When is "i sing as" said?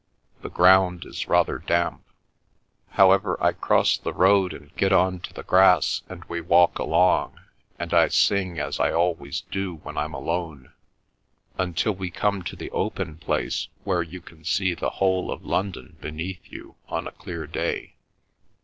7.93-8.79